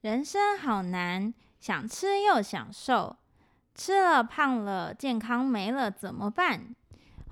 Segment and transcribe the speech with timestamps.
[0.00, 3.16] 人生好难，想吃又想瘦，
[3.74, 6.60] 吃了胖了，健康没了怎么办？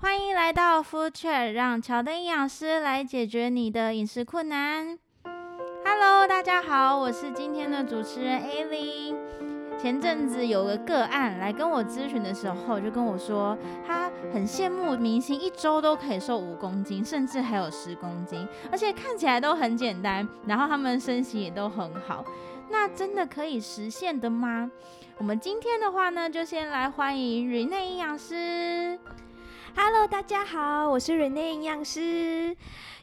[0.01, 4.99] 欢迎来到 Food Chat，让乔的营养师来解决你的饮食困难。
[5.85, 9.15] Hello，大家好，我是今天的主持人 Ali。
[9.79, 22.25] 前阵子有个个案来跟我咨询的时候，就跟我说，他很羡慕明星一周都可以瘦五公斤，甚至还有十公斤，而且看起来都很简单，然后他们身形也都很好。
[22.69, 24.69] 那真的可以实现的吗？
[25.17, 28.99] 我们今天的话呢，就先来欢迎 Rene 营养师。
[29.75, 32.55] Hello，大家好，我是 Rene 营养师。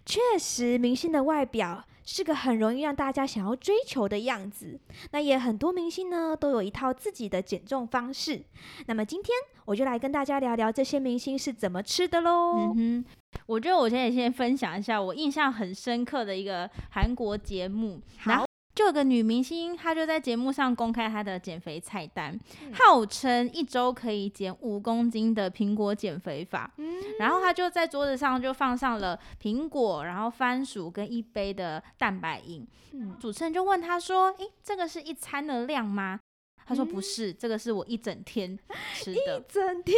[0.05, 4.79] 确实，明星的外表是个很容易让大家想要追求的样子。
[5.13, 8.43] 那也很多明星呢，都有一套自己的减重方式。
[8.87, 9.35] 那么今天
[9.65, 12.75] 我就来跟大家聊聊这些明星是怎么吃的喽。
[12.77, 13.05] 嗯哼，
[13.47, 18.01] 我觉得我现在先分享一下我印象很深刻的一个韩国节目。
[18.19, 18.45] 好。
[18.75, 26.73] 就有个女明星，她就在节目上公开她的减肥菜单，嗯、号称一周可以减五公斤的苹果减肥法。
[26.79, 32.67] 嗯、然后她就在桌子上就放上了苹果，然后番薯跟一杯的蛋白饮。
[32.93, 36.19] 嗯、主持人就问她说：“诶，这个是一餐的量吗？”
[36.67, 38.59] 她说：“不是，嗯、这个是我一整天
[38.95, 39.97] 吃的。”一整天。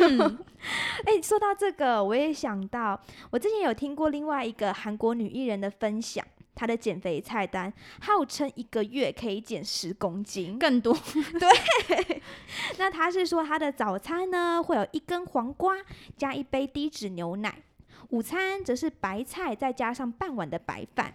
[0.00, 0.38] 嗯。
[1.06, 6.26] 诶，说到这个，我也想到，我之前有听过另外一个韩国女艺人的分享。
[6.56, 10.92] 他的减肥菜单号称一个月可以减十公斤，更多。
[11.38, 12.22] 对，
[12.78, 15.76] 那他是说他的早餐呢，会有一根黄瓜
[16.16, 17.62] 加一杯低脂牛奶，
[18.08, 21.14] 午餐则是白菜再加上半碗的白饭。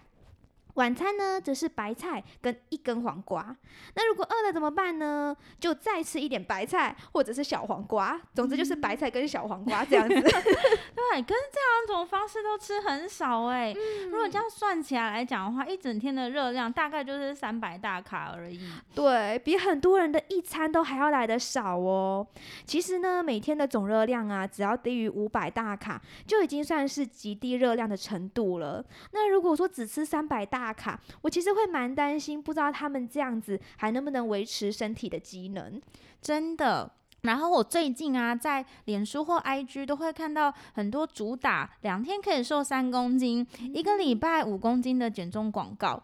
[0.74, 3.54] 晚餐呢，则是白菜跟一根黄瓜。
[3.94, 5.36] 那如果饿了怎么办呢？
[5.60, 8.20] 就再吃一点白菜或者是小黄瓜。
[8.34, 10.14] 总之就是白菜跟小黄瓜这样子。
[10.22, 13.72] 对，可是这两种方式都吃很少哎。
[13.72, 18.60] 嗯、如果这样算起来来讲的话，一整天的热量大概就是三百大卡而已。
[18.94, 22.26] 对，比很多人的一餐都还要来得少哦。
[22.64, 28.82] 其实呢，每天的总热量啊，只要低于五百大卡，就已经算是极低热量的程度了。
[29.12, 35.82] 那如果说只吃三百大，大卡，我其实会蛮担心，不知道他们这样子还能不能维持身体的机能，
[36.20, 36.88] 真的。
[37.22, 46.00] 然后我最近啊，在脸书或 IG 都会看到很多主打两天可以瘦三公斤，嗯、一个礼拜五公斤的减重广告。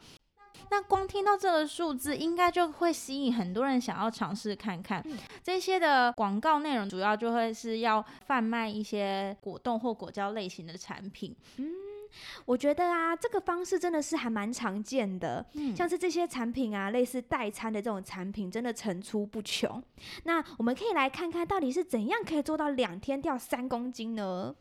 [0.71, 5.01] 那光听到这个数字，应该就会吸引很多人想要尝试看看。
[5.07, 11.35] 嗯、这些的广告内容主要就会是要贩卖一些果冻或果胶类型的产品。
[11.59, 11.67] 嗯
[12.45, 19.83] 我觉得啊，这个方式真的是还蛮常见的，嗯、像是这些产品啊，类似代餐的这种产品，真的层出不穷。
[20.25, 24.55] 那我们可以来看看到底是怎样可以做到两天掉三公斤呢？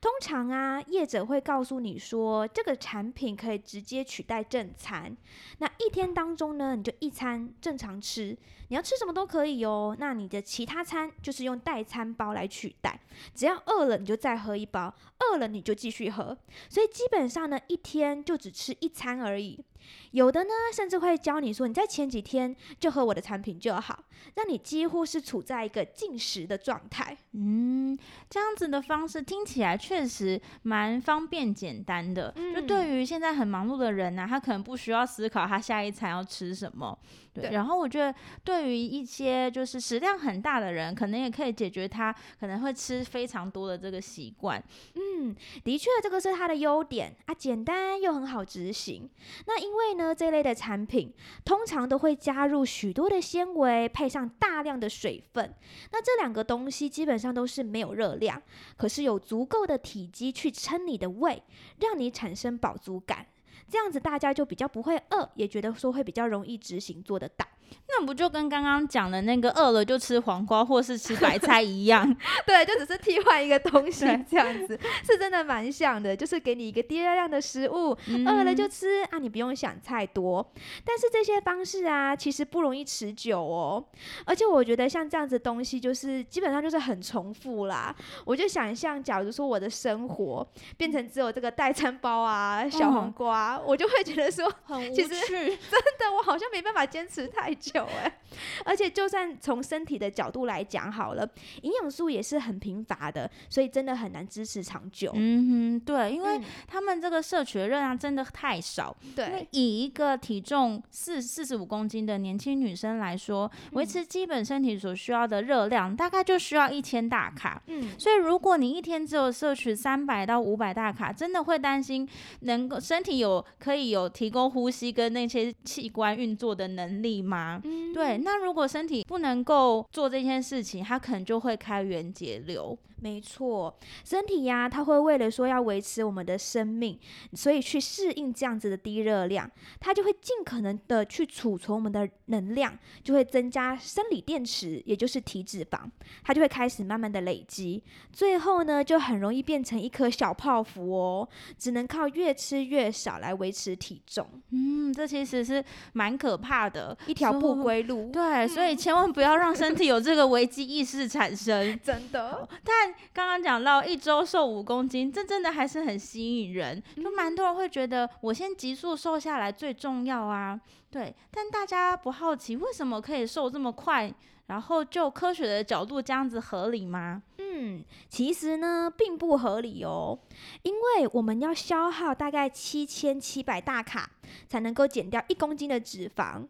[0.00, 5.16] 通常啊，业者会告诉你说，这个产品可以直接取代正餐。
[5.58, 8.36] 那一天当中呢，你就一餐正常吃，
[8.68, 9.96] 你要吃什么都可以哦。
[9.98, 13.00] 那你的其他餐就是用代餐包来取代，
[13.34, 16.36] 只要饿了你就再喝一包，饿了你就继续喝。
[16.68, 19.64] 所以基本上呢，一天就只吃一餐而已。
[20.12, 24.04] 有的呢，甚至会教你说，你在前几天就喝我的产品就好，
[24.36, 27.16] 让你几乎是处在一个进食的状态。
[27.32, 27.98] 嗯，
[28.30, 32.32] 这样子的方式听起来确实蛮方便简单的。
[32.36, 36.96] 嗯、就对于现在很忙碌的人呢、啊，他可能不需要思考他下一餐要吃什么。
[37.32, 37.44] 对。
[37.44, 38.14] 对，然后我觉得，
[38.44, 44.62] 对于一些就是食量很大的人，可能也可以解决他可能会吃非常多的这个习惯。
[44.94, 45.34] 嗯，
[45.64, 49.10] 的确，这个是他的优点啊，简单又很好执行。
[49.46, 51.12] 那因因为呢，这类的产品
[51.44, 55.52] 通常都会加入许多的纤维，配上大量的水分。
[55.90, 58.40] 那这两个东西基本上都是没有热量，
[58.76, 61.42] 可是有足够的体积去撑你的胃，
[61.80, 63.26] 让你产生饱足感。
[63.68, 67.44] 这样子大家就比较不会饿，也觉得说会比较容易执行做得到。
[67.86, 72.04] 那不就跟刚刚讲的那个饿了就吃黄瓜或是吃白菜一样？
[72.46, 76.16] 对，就只是替换一个东西这样子，是真的蛮像的。
[76.16, 80.44] 就是给你一个低热量的食物，嗯、饿了就吃啊，你不用想太多。
[80.84, 83.84] 但是这些方式啊，其实不容易持久哦。
[84.24, 87.94] 而且我觉得像这样子的东西，就是基本上就是很重复啦。
[88.24, 90.46] 我就想象，假如说我的生活
[90.76, 95.02] 变成只有这个代餐包啊、小黄瓜，嗯、我就会觉得说，很无趣。
[95.02, 98.12] 其实真的，我好像没办法坚持太太久哎。
[98.64, 101.24] 而且就算从身体的角度来讲好了，
[101.62, 105.12] 营养素也是很贫乏的，所以真的很难支持长久。
[105.14, 108.96] 嗯哼，对，因为他们这个摄取的热量真的太少。
[109.14, 117.62] 对，以一个体重四四十五公斤的年轻女生来说，维持基本身体所需要的热量大概就需要一千大卡。
[117.68, 122.08] 嗯，所以如果你一天只有摄取三百到五百大卡，真的会担心
[122.40, 127.43] 能够身体有可以有提供呼吸跟那些器官运作的能力吗？
[127.64, 128.18] 嗯，对。
[128.18, 132.76] 那如果身体不能够做这件事情，它可能就会开源节流。
[133.04, 136.98] 没错，身体呀，它会为了说要维持我们的生命，
[137.34, 142.72] 所以去适应这样子的低热量，它就会尽可能的去储存我们的能量，
[143.02, 145.80] 就会增加生理电池，也就是体脂肪，
[146.22, 151.28] 它就会开始慢慢的累积，最后呢，就很容易变成一颗小泡芙哦，
[151.58, 154.26] 只能靠越吃越少来维持体重。
[154.48, 155.62] 嗯，这其实是
[155.92, 158.10] 蛮可怕的一条不归路。
[158.10, 161.78] 对，所以千万不要让身体有这个危机意识产生。
[161.84, 162.93] 真的，但。
[163.12, 170.60] 刚刚讲到一周瘦五公斤，这真的还是很吸引人，就蛮多人会觉得我先急速瘦下来最重要啊。
[170.90, 174.12] 对，但大家不好奇为什么可以瘦这么快？
[174.46, 177.22] 然后就科学的角度这样子合理吗？
[177.38, 180.18] 嗯，其实呢并不合理哦，
[180.62, 184.10] 因为我们要消耗大概七千七百大卡
[184.46, 186.46] 才能够减掉一公斤的脂肪。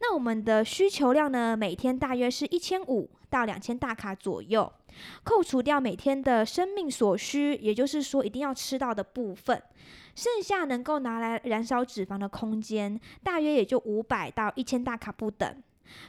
[0.00, 4.72] 那我们的需求量呢，每天大约是一千五到两千大卡左右。
[5.24, 9.60] 扣除掉每天的生命所需，也就是说一定要吃到的部分，
[10.14, 15.56] 剩下能够拿来燃烧脂肪的空间，大约也就五百到一千大卡不等。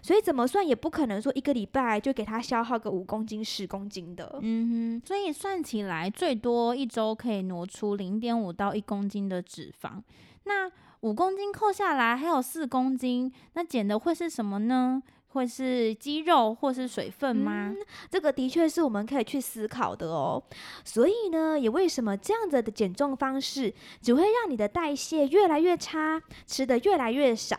[0.02, 4.40] 所以怎么算也不可能说一个礼拜就给他消耗个五公斤、十公斤的。
[4.42, 10.02] 嗯哼，所以算起来最多一周可以挪出零点五到一公斤的脂肪。
[10.44, 10.72] 那
[11.06, 15.04] 五公斤扣下来还有四公斤，那减的会是什么呢？
[15.28, 17.72] 会是肌肉或是水分吗？
[18.10, 20.42] 这个的确是我们可以去思考的哦。
[20.84, 23.72] 所以呢，也为什么这样子的减重方式
[24.02, 27.56] 只会让你的代谢越来越差，吃得越来越少，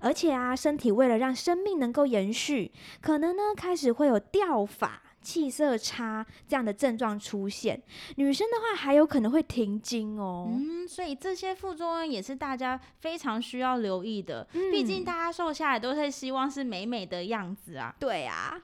[0.00, 5.00] 而且啊，身体为了让生命能够延续，可能呢开始会有掉发。
[5.22, 7.80] 气色差这样的症状出现，
[8.16, 10.48] 女生的话还有可能会停经哦。
[10.50, 14.46] 嗯，所以这些副作用也是大家非常需要留意的。
[14.52, 17.94] 嗯，毕竟大家瘦下来都是希望是美美的样子啊。
[17.98, 18.60] 对啊。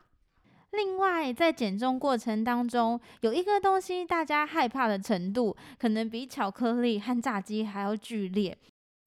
[0.72, 8.56] 另外，在减重过程当中，有一个东西大家害怕的程度，可能比巧克力和炸鸡还要剧烈。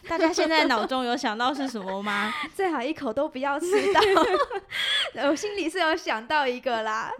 [0.07, 2.33] 大家现在脑中有想到是什么吗？
[2.56, 4.01] 最好一口都不要吃到。
[5.30, 7.12] 我心里是有想到一个啦，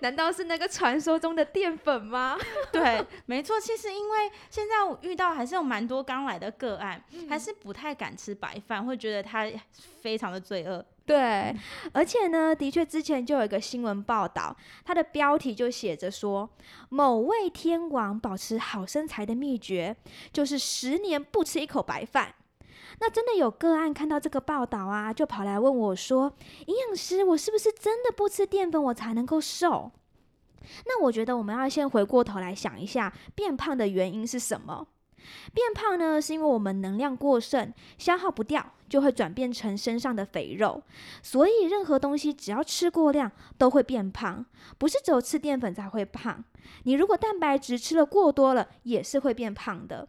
[0.00, 2.38] 难道是那个传说中的淀粉吗？
[2.72, 3.58] 对，没错。
[3.60, 9.46] 其实因为现在我遇到还是有蛮多刚来的个案，嗯、还是不太敢吃白饭，会觉得它
[10.00, 10.84] 非常的罪恶。
[11.04, 11.52] 对，
[11.92, 16.48] 而且呢，的确之前就有一个新闻报道，它的标题就写着说，
[16.88, 19.96] 某位天王保持好身材的秘诀
[20.32, 22.34] 就是十年不吃一口白饭。
[23.00, 26.32] 那真的有个案看到这个报道啊，就跑来问我说，
[26.66, 29.90] 营养师，我是不是真的不吃淀粉我才能够瘦？
[30.86, 34.86] 那我觉得我们要先回过头来想一下，变胖的原因是什么？
[35.52, 40.82] 变胖呢，是因为我们能量过剩，消耗不掉，就会转变成身上的肥肉。
[41.22, 44.44] 所以任何东西只要吃过量，都会变胖，
[44.78, 46.44] 不是只有吃淀粉才会胖。
[46.84, 50.08] 你如果蛋白质吃了过多了，也是会变胖的。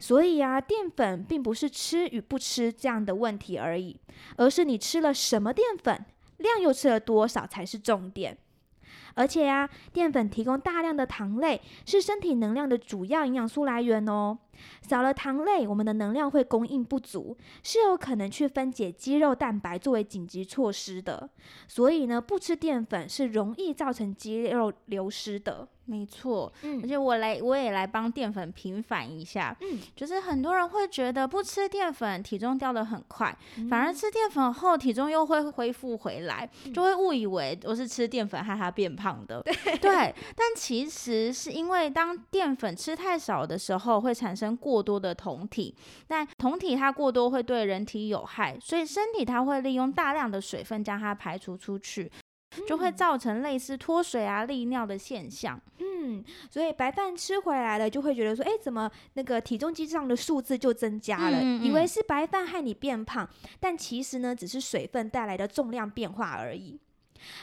[0.00, 3.98] 所以啊，淀粉并不是吃与不吃这样的问题而已，
[4.36, 6.04] 而是你吃了什么淀粉，
[6.36, 8.38] 量又吃了多少才是重点。
[9.14, 14.38] 而且呀、啊，淀粉提供大量的糖类，是身体能量的主要营养素来源哦。
[14.82, 21.30] 少了糖类，我们的能量会供应不足，是有可能去分解肌肉蛋白作为紧急措施的。
[21.66, 25.68] 所以呢，不吃淀粉是容易造成肌肉流失的。
[25.88, 45.74] 没错，嗯，而且我来，我也来帮淀粉平反一下，嗯，就是很多人会觉得不吃淀粉体重掉得很快，嗯，反而吃淀粉后体重又会恢复回来，嗯，就会误以为我是吃淀粉害他变胖的，对，对， 但其实是因为当淀粉吃太少的时候，会产生过多的酮体，
[46.06, 52.12] 但酮体它过多会对人体有害，所以身体它会利用大量的水分将它排除出去。
[52.66, 55.60] 就会造成类似脱水啊、利尿的现象。
[55.78, 61.38] 嗯，所以白饭吃回来了，就会觉得说，哎，怎么那个体重机上的数字就增加了？
[61.38, 63.28] 嗯嗯，以为是白饭害你变胖，
[63.60, 66.78] 但其实呢，只是水分带来的重量变化而已。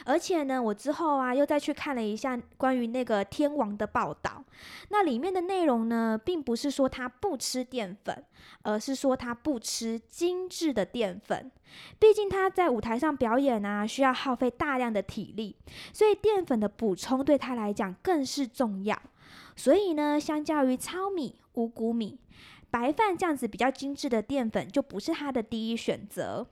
[0.04, 4.44] 而且呢，我之后啊又再去看了一下关于那个天王的报道，
[4.90, 8.24] 那里面的内容呢，并不是说他不吃淀粉，
[8.62, 11.50] 而是说他不吃精致的淀粉。
[11.98, 15.56] 毕竟他在舞台上表演啊，需要耗费大量的体力，
[15.92, 18.98] 所以淀粉的补充对他来讲更是重要。
[19.56, 22.18] 所以呢，相较于糙米、五谷米、
[22.70, 26.46] 白饭这样子比较精致的淀粉，就不是他的第一选择。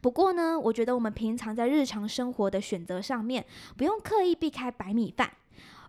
[0.00, 3.44] 不过呢，我觉得我们平常在日常生活的选择上面，
[3.76, 5.30] 不用刻意避开白米饭，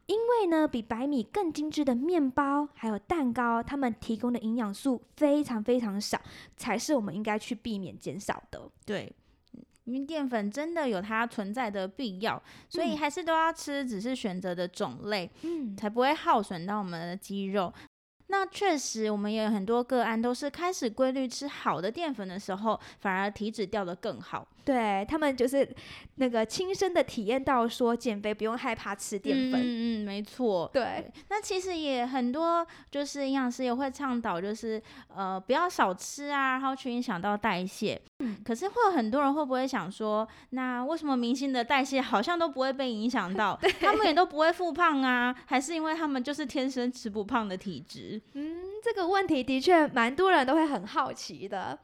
[0.05, 6.19] 因为呢，比白米更精致的面包还有蛋糕，它们提供的营养素非常非常少，
[6.57, 8.69] 才是我们应该去避免减少的。
[8.85, 9.11] 对，
[9.83, 17.73] 因为淀粉真的有它存在的必要，所以还是都要吃，只是选择的种类，嗯，才不会耗损到我们的肌肉。
[18.31, 24.47] 那确实，我们也有很多个案，都是开始规律吃好的淀粉的时候，反而体脂掉得更好。
[24.63, 25.67] 对，他们就是
[26.15, 29.59] 那个亲身的体验到，说减肥不用害怕吃淀粉。
[29.59, 30.69] 嗯嗯，没错。
[30.71, 37.99] 对，对，那其实也很多，就是营养师也会倡导，就是呃不要少吃啊，然后去影响到代谢。
[38.19, 38.37] 嗯。
[38.45, 43.59] 可是会有很多人会不会想说，那为什么明星的代谢好像都不会被影响到？
[43.81, 45.35] 他们也都不会复胖啊？
[45.45, 48.21] 还是因为他们就是天生吃不胖的体质？
[48.33, 51.77] 嗯，这个问题的确蛮多人都会很好奇的。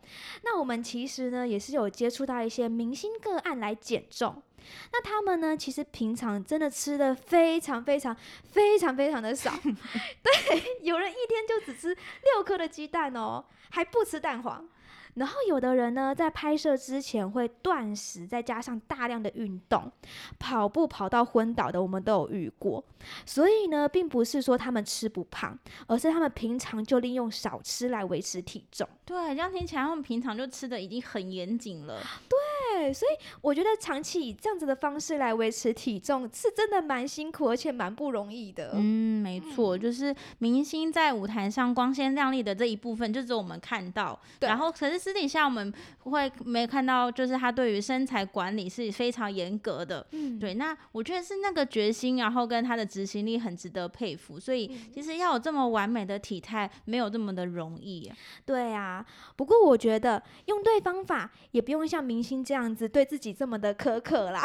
[0.43, 4.41] 那我们其实呢，也是有接触到一些明星个案来减重。
[4.91, 8.15] 那他们呢，其实平常真的吃的非常非常
[8.51, 9.51] 非常非常的少。
[9.61, 14.67] 对，有人一天就只吃六颗的鸡蛋哦，还不吃蛋黄。
[15.15, 19.89] 然后有的人呢，在拍摄之前会断食，再加上大量的运动，
[20.37, 22.83] 跑步跑到昏倒的，我们都有遇过。
[23.25, 25.57] 所以呢，并不是说他们吃不胖，
[25.87, 28.85] 而是他们平常就利用少吃来维持体重。
[29.05, 32.03] 对，这样听起来他们平常就吃的已经很严谨了。
[32.27, 38.71] 对，所以我觉得长期以这样子的方式来维持体重，是真的蛮辛苦，而且蛮不容易的。
[38.75, 44.17] 嗯，没错，就是明星在舞台上光鲜亮丽的这一部分，就只有我们看到。
[44.39, 44.47] 对。
[44.47, 50.05] 然后，可是私底下我们会没看到，就是他对于身材管理是非常严格的。
[50.11, 50.39] 嗯。
[50.39, 54.39] 对，那我觉得是那个决心，然后跟他的执行力很值得佩服。
[54.39, 58.11] 所以，其实要有这么完美的体态，没有这么的容易。
[58.45, 59.05] 对啊。
[59.35, 62.35] 不过，我觉得用对方法，也不用像明星。
[62.45, 64.44] 这样子对自己这么的苛刻啦，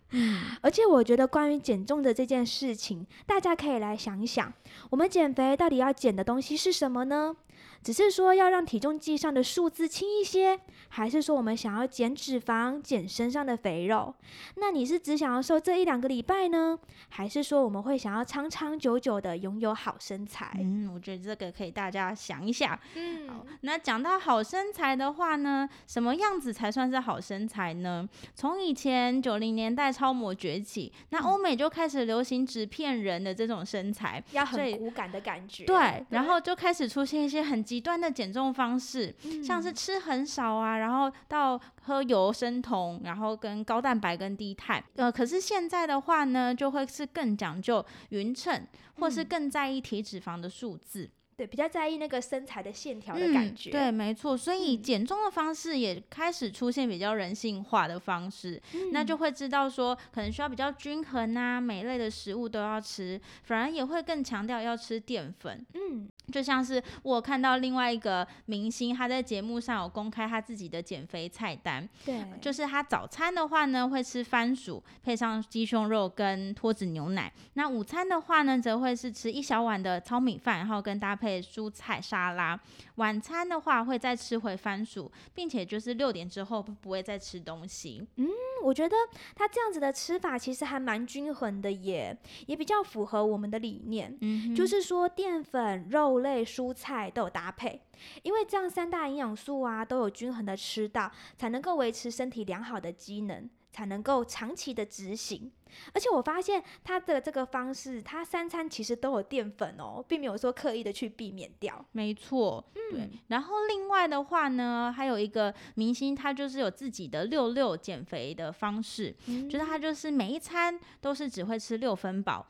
[0.61, 4.51] 而且我觉得关于减重的这件事情，大家可以来想一想，
[4.89, 7.35] 我们减肥到底要减的东西是什么呢？
[7.83, 14.13] 只是说要让体重计上的数字轻一些，还是说我们想要减脂肪、减身上的肥肉？
[14.57, 16.77] 那你是只想要瘦这一两个礼拜呢，
[17.09, 20.51] 还是说我们会想要长长久久的拥有好身材？
[20.59, 22.77] 嗯，我觉得这个可以大家想一想。
[22.93, 28.07] 嗯，好，那讲到好身材的话呢，什么样子才算是好身材呢？
[28.35, 35.63] 从以前九零年代超模崛起，那欧美就开始流行纸片人的这种身材，要很骨感的感觉。
[35.65, 37.61] 对，然后就开始出现一些很。
[37.71, 44.83] 极端的减重方式，像是吃很少啊，然后到喝油生酮，然后跟高蛋白跟低碳。
[44.95, 51.09] 呃，可是现在的话呢，就会是更讲究匀称，或是更在意体脂肪的数字。
[51.41, 53.71] 对，比较在意那个身材的线条的感觉。
[53.71, 54.37] 嗯、对，没错。
[54.37, 65.65] 所以减重的方式也开始出现比较人性化的方式，嗯、那就会知道说，可能需要比较均衡啊，每类的食物都要吃，反而也会更强调要吃淀粉。
[65.73, 66.07] 嗯。
[66.31, 71.87] 就像是我看到另外一个明星，他在节目上有公开他自己的减肥菜单。
[72.05, 77.31] 对，就是他早餐的话呢，会吃番薯配上鸡胸肉跟脱脂牛奶。
[77.53, 82.59] 那午餐的话呢，则会是吃一小碗的糙米饭，然后跟搭配蔬菜沙拉。
[82.95, 88.07] 晚餐的话，会再吃回番薯，并且就是六点之后不会再吃东西。
[88.17, 88.27] 嗯，
[88.63, 88.95] 我觉得
[89.35, 94.15] 他这样子的吃法其实还蛮均衡的耶，也比较符合我们的理念。
[94.21, 97.81] 嗯，就是说淀粉、肉类、蔬菜都有搭配，
[98.23, 103.49] 因为这样三大营养素啊都有均衡的吃到，才能够维持身体良好的机能。
[103.73, 105.49] 才能够长期的执行，
[105.93, 111.85] 而且我发现他的这个方式，他三餐其实都有淀粉哦，并没有说刻意的去避免掉。
[111.93, 113.09] 没错，嗯，对。
[113.27, 122.45] 然后另外的话呢，还有一个明星，他就是有自己的六六减肥的方式，嗯，就是他就是每一餐都是只会吃六分饱。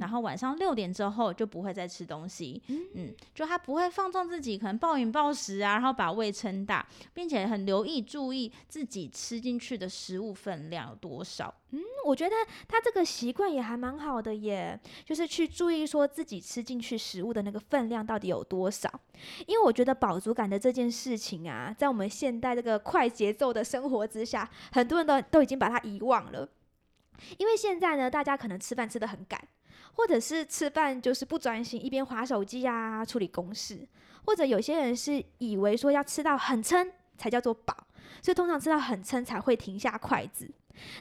[0.00, 11.54] 然后晚上六点之后就不会再吃东西，嗯，嗯，就他不会放纵自己，可能暴饮暴食啊，然后把胃撑大，并且很留意注意自己吃进去的食物分量有多少。
[11.70, 12.34] 嗯，我觉得
[12.68, 18.88] 他这个习惯也还蛮好的耶，就是去注意说自己吃进去食物的那个分量到底有多少。
[19.46, 26.48] 因为我觉得饱足感的这件事情啊，在我们现代这个快节奏的生活之下，很多人都都已经把它遗忘了。
[27.38, 29.40] 因为现在呢，大家可能吃饭吃得很赶，
[29.96, 33.88] 或者是吃饭就是不专心，一边划手机啊，处理公事，
[34.26, 37.74] 或者有些人是以为说要吃到很撑才叫做饱，
[38.20, 40.50] 所以通常吃到很撑才会停下筷子。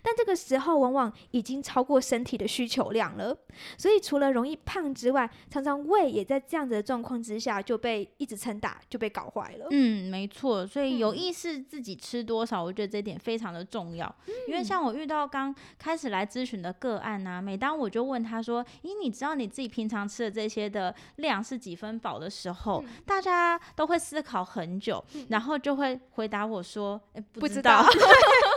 [0.01, 3.35] 但这个时候往往已经超过身体的需求量了，
[3.77, 9.67] 所以除了容易胖之外，常常胃也在这样子的状况之下就被一直撑大，就被搞坏了。
[9.71, 14.05] 嗯，没错，所以有意识自己吃多少，嗯、我觉得这点非常的重要。
[14.27, 27.85] 嗯、因为像我遇到刚开始来咨询的个案啊，每当我就问他说：“咦，你知道你自己平常吃的这些的量是几分饱的时候，嗯、大家都会思考很久，嗯、然后就会回答我说：‘哎，不知道。’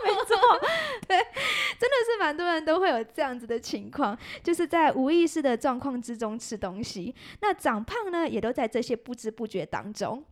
[0.28, 0.36] 错。”
[1.08, 10.22] 对，真的是蛮多人都会有这样子的情况，就是在无意识的状况之中吃东西，那长胖呢，也都在这些不知不觉当中。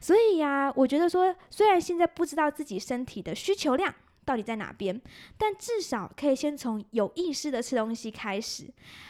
[0.00, 5.00] 所以呀、我觉得说，虽然现在不知道自己身体的需求量到底在哪边，
[5.38, 8.64] 但至少可以先从有意识的吃东西开始，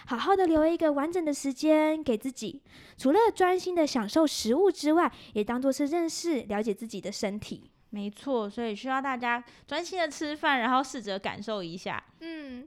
[0.07, 2.63] 好好的留一个完整的时间给自己，
[2.97, 7.71] 除了专心的享受食物之外，也当做是认识、了解自己的身体。
[7.91, 12.03] 没错，所以需要大家专心的吃饭，然后试着感受一下。
[12.21, 12.67] 嗯，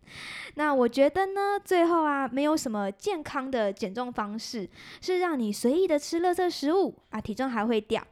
[0.55, 4.67] 那我觉得呢，最后啊，没有什么健康的减重方式
[4.99, 8.03] 是让你随意的吃垃圾食物啊，体重还会掉。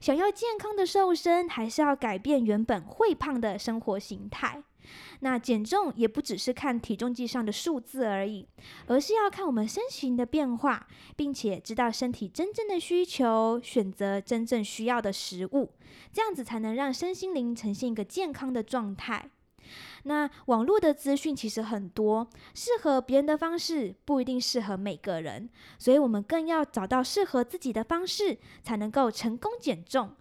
[0.00, 4.62] 想要健康的瘦身，还是要改变原本会胖的生活形态。
[5.20, 8.46] 那减重也不只是看体重计上的数字而已，
[8.86, 15.72] 而是要看我们身形的变化，并且知道身体真正的需求，选择真正需要的食物，
[16.12, 19.30] 这样子才能让身心灵呈现一个健康的状态。
[20.04, 30.14] 那网络的资讯其实很多，适合别人的方式不一定适合每个人，所以我们更要找到适合自己的方式，才能够成功减重。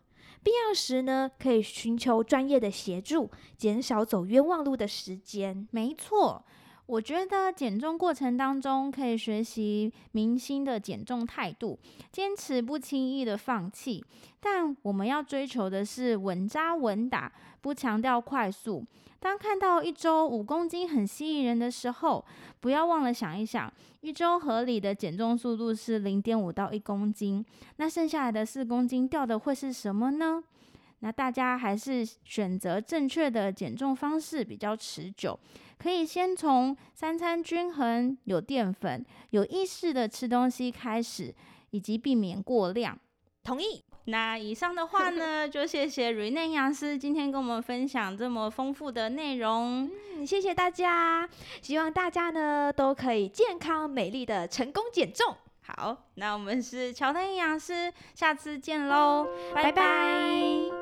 [0.47, 5.67] 必要时呢，可以寻求专业的协助，减少走冤枉路的时间。
[5.71, 6.45] 没错，
[6.87, 11.77] 我觉得减重过程当中可以学习明星的减重态度，
[12.11, 14.03] 坚持不轻易的放弃。
[14.39, 18.85] 但我们要追求的是稳扎稳打，不强调快速。
[19.19, 22.23] 当看到一周五公斤很吸引人的时候，
[22.61, 30.41] 不要忘了想一想，一周合理的减重速度是零点五到一公斤，那剩下来的四公斤掉的会是什么呢？
[30.99, 35.37] 那大家还是选择正确的减重方式比较持久，
[35.77, 41.33] 可以先从三餐均衡、有淀粉、有意识的吃东西开始，
[41.71, 42.97] 以及避免过量。
[43.43, 43.83] 同意。
[44.09, 49.91] 那以上的话呢， 就谢谢 Rene 营养师今天跟我们分享这么丰富的内容。
[50.15, 51.27] 嗯，谢谢大家，
[51.61, 55.35] 希望大家呢都可以健康美丽的成功减重。
[55.61, 59.71] 好，那我们是乔丹营养师，下次见喽，拜拜。
[59.71, 60.76] 拜拜。